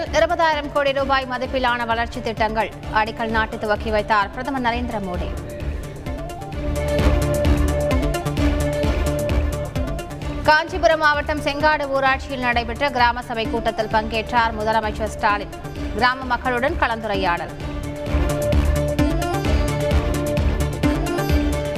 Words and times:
தமிழகத்தில் 0.00 0.18
இருபதாயிரம் 0.18 0.70
கோடி 0.74 0.90
ரூபாய் 0.98 1.26
மதிப்பிலான 1.30 1.86
வளர்ச்சி 1.90 2.20
திட்டங்கள் 2.26 2.68
அடிக்கல் 2.98 3.32
நாட்டு 3.34 3.56
துவக்கி 3.62 3.90
வைத்தார் 3.94 4.28
பிரதமர் 4.34 4.64
நரேந்திர 4.66 4.96
மோடி. 5.06 5.28
காஞ்சிபுரம் 10.48 11.02
மாவட்டம் 11.04 11.42
செங்காடு 11.46 11.86
ஊராட்சியில் 11.96 12.44
நடைபெற்ற 12.46 12.88
கிராம 12.96 13.22
சபை 13.28 13.46
கூட்டத்தில் 13.54 13.92
பங்கேற்றார் 13.96 14.56
முதலமைச்சர் 14.60 15.12
ஸ்டாலின். 15.16 15.54
கிராம 15.98 16.24
மக்களுடன் 16.32 16.78
கலந்துரையாடல். 16.84 17.54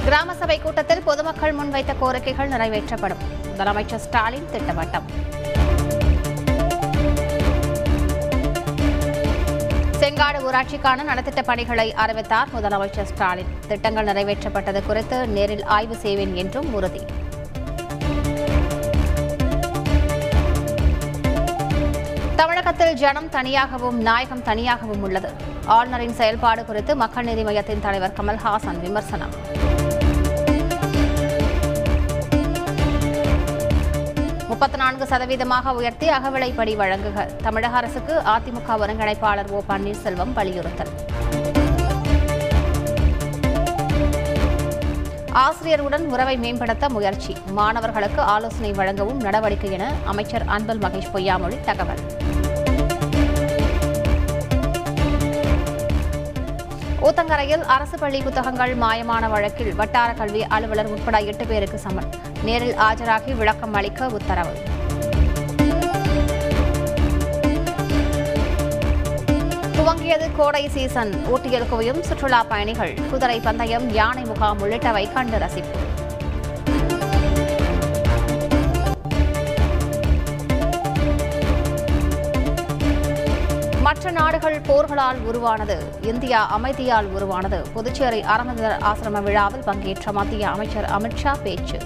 கிராம 0.07 0.35
சபை 0.43 0.61
கூட்டத்தில் 0.67 1.07
பொதுமக்கள் 1.11 1.59
முன்வைத்த 1.61 1.95
கோரிக்கைகள் 2.05 2.55
நிறைவேற்றப்படும். 2.57 3.25
முதலமைச்சர் 3.53 4.05
ஸ்டாலின் 4.09 4.51
திட்டவட்டம். 4.55 5.09
செங்காடு 10.13 10.41
ஊராட்சிக்கான 10.47 11.05
நலத்திட்ட 11.09 11.41
பணிகளை 11.43 11.85
அறிவித்தார் 12.03 12.51
முதலமைச்சர் 12.55 13.07
ஸ்டாலின். 13.11 13.53
திட்டங்கள் 13.69 14.09
நிறைவேற்றப்பட்டது 14.09 14.81
குறித்து 14.87 15.19
நேரில் 15.37 15.63
ஆய்வு 15.77 15.97
செய்வேன் 16.03 16.35
என்றும் 16.43 16.69
உறுதி. 16.79 17.03
தமிழகத்தில் 22.41 22.95
ஜனம் 23.05 23.31
தனியாகவும் 23.37 23.99
நாயகம் 24.09 24.45
தனியாகவும் 24.51 25.03
உள்ளது. 25.09 25.33
ஆளுநரின் 25.79 26.17
செயல்பாடு 26.21 26.65
குறித்து 26.65 26.95
மக்கள் 27.05 27.29
நீதி 27.31 27.45
மையத்தின் 27.45 27.85
தலைவர் 27.87 28.17
கமல்ஹாசன் 28.21 28.81
விமர்சனம். 28.87 29.35
முப்பத்தி 34.63 34.85
நான்கு 34.85 35.05
சதவீதமாக 35.05 35.73
உயர்த்தி 35.75 36.09
அகவிலைப்படி 36.09 36.73
வழங்குக. 36.77 37.37
தமிழக 37.37 37.77
அரசுக்கு 37.77 38.15
அதிமுக 38.35 38.77
ஒருங்கிணைப்பாளர் 38.83 39.51
ஓ 39.51 39.61
பன்னீர்செல்வம் 39.69 40.33
வலியுறுத்தல். 40.33 40.93
ஆசிரியருடன் 45.33 46.09
உறவை 46.09 46.37
மேம்படுத்த 46.37 46.89
முயற்சி. 46.89 47.37
மாணவர்களுக்கு 47.51 48.23
ஆலோசனை 48.23 48.73
வழங்கவும் 48.73 49.21
நடவடிக்கை 49.21 49.73
என 49.73 49.93
அமைச்சர் 50.05 50.45
அன்பல் 50.47 50.79
மகேஷ் 50.79 51.13
பொய்யாமொழி 51.15 51.61
தகவல். 51.61 52.22
ஊத்தங்கரையில் 57.03 57.65
அரசு 57.65 57.99
பள்ளி 57.99 58.23
புத்தகங்கள் 58.23 58.77
மாயமான 58.77 59.29
வழக்கில் 59.31 59.75
வட்டார 59.75 60.13
கல்வி 60.13 60.45
அலுவலர் 60.45 60.87
உட்பட 60.87 61.19
எட்டு 61.19 61.47
பேருக்கு 61.47 61.79
சமன் 61.79 62.09
நேரில் 62.43 62.75
ஆஜராகி 62.75 63.37
விளக்கம் 63.37 63.75
அளிக்க 63.75 64.09
உத்தரவு. 64.09 64.55
துவங்கியது 69.77 70.29
கோடை 70.37 70.69
சீசன். 70.69 71.27
ஊட்டியில் 71.27 71.69
குவியும் 71.73 72.01
சுற்றுலா 72.01 72.43
பயணிகள். 72.43 72.95
குதிரை 73.11 73.41
பந்தயம் 73.41 73.91
யானை 73.91 74.25
முகாம் 74.25 74.61
உள்ளிட்டவை 74.63 75.13
கண்டு 75.13 75.39
ரசிப்பு. 75.39 75.92
மற்ற 83.93 84.11
நாடுகள் 84.11 84.61
போர்களால் 84.61 85.19
உருவானது 85.23 85.85
இந்தியா 86.03 86.59
அமைதியால் 86.59 87.05
உருவானது. 87.05 87.65
புதுச்சேரி 87.73 88.21
அறநதர் 88.21 88.83
ஆசிரம 88.83 89.23
விழாவில் 89.23 89.63
பங்கேற்ற 89.65 90.13
மத்திய 90.13 90.49
அமைச்சர் 90.49 90.85
அமித்ஷா 90.85 91.43
பேச்சு. 91.43 91.79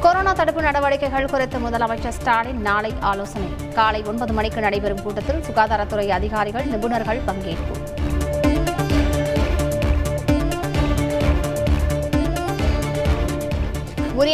கொரோனா 0.00 0.32
தடுப்பு 0.32 0.62
நடவடிக்கைகள் 0.62 1.30
குறித்து 1.30 1.58
முதலமைச்சர் 1.58 2.08
ஸ்டாலின் 2.08 2.60
நாளை 2.60 2.94
ஆலோசனை. 3.00 3.48
காலை 3.74 4.02
ஒன்பது 4.06 4.32
மணிக்கு 4.32 4.60
நடைபெறும் 4.60 5.02
கூட்டத்தில் 5.02 5.40
சுகாதாரத்துறை 5.40 6.08
அதிகாரிகள் 6.08 6.66
நிபுணர்கள் 6.66 7.20
பங்கேற்பு. 7.26 7.85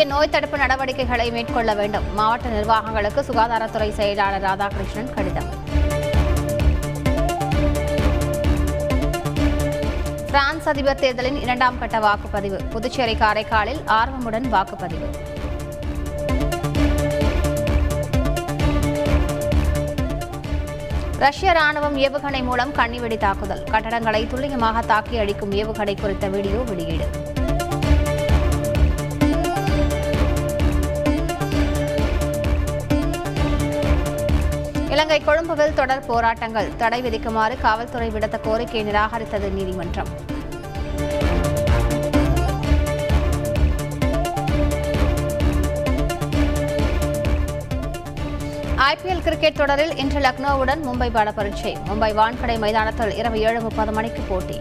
உரிய 0.02 0.14
நோய் 0.14 0.30
தடுப்பு 0.30 0.56
நடவடிக்கைகளை 0.60 1.24
மேற்கொள்ள 1.30 1.74
வேண்டும். 1.74 2.06
மாவட்ட 2.14 2.46
நிர்வாகங்களுக்கு 2.48 3.20
சுகாதாரத்துறை 3.28 3.88
செயலாளர் 3.98 4.44
ராதாகிருஷ்ணன் 4.46 5.10
கடிதம். 5.16 5.50
பிரான்ஸ் 10.30 10.66
அதிபர் 10.72 11.00
தேர்தலின் 11.02 11.38
இரண்டாம் 11.40 11.78
கட்ட 11.78 11.98
வாக்குப்பதிவு. 12.06 12.58
புதுச்சேரி 12.70 13.14
காரைக்காலில் 13.14 13.82
ஆர்வமுடன் 13.98 14.48
வாக்குப்பதிவு. 14.54 15.10
ரஷ்ய 21.18 21.52
ராணுவம் 21.60 22.00
ஏவுகணை 22.06 22.42
மூலம் 22.42 22.72
கண்ணிவெடி 22.72 23.18
தாக்குதல். 23.26 23.64
கட்டடங்களை 23.70 24.26
துல்லியமாக 24.26 24.82
தாக்கி 24.94 25.18
அடிக்கும் 25.18 25.52
ஏவுகணை 25.52 25.96
குறித்த 26.00 26.28
வீடியோ 26.28 26.62
வெளியீடு. 26.72 27.08
இலங்கை 34.92 35.20
கொழும்புவில் 35.20 35.74
தொடர் 35.74 36.06
போராட்டங்கள். 36.06 36.66
தடை 36.76 36.98
விதிக்குமாறு 37.02 37.54
காவல்துறை 37.60 38.08
விடுத்த 38.10 38.36
கோரிக்கையை 38.40 38.82
நிராகரித்தது 38.88 39.48
நீதிமன்றம். 39.50 40.10
ஐபிஎல் 48.90 49.22
கிரிக்கெட் 49.22 49.54
தொடரில் 49.54 49.96
இன்று 49.96 50.20
லக்னோவுடன் 50.20 50.82
மும்பை 50.88 51.10
பட 51.12 51.32
பரீட்சை 51.32 51.76
மும்பை 51.88 52.12
வான்கடை 52.20 52.58
மைதானத்தில் 52.58 53.16
இரவு 53.16 53.40
ஏழு 53.40 53.60
முப்பது 53.60 53.92
மணிக்கு 53.92 54.22
போட்டி. 54.28 54.58